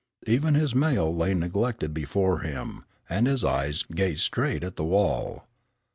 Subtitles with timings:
[0.25, 5.45] Even his mail lay neglected before him, and his eyes gazed straight at the wall.